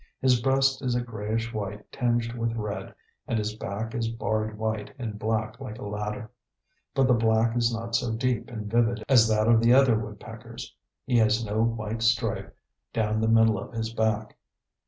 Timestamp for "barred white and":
4.09-5.19